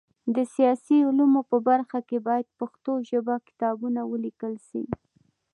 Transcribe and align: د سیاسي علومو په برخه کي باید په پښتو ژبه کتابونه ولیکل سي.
د 0.35 0.37
سیاسي 0.55 0.97
علومو 1.07 1.41
په 1.51 1.57
برخه 1.69 1.99
کي 2.09 2.17
باید 2.27 2.47
په 2.49 2.53
پښتو 2.59 2.91
ژبه 3.09 3.35
کتابونه 3.47 4.01
ولیکل 4.11 4.53
سي. 4.69 4.83